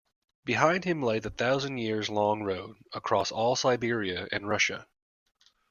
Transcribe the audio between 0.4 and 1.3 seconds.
Behind him lay the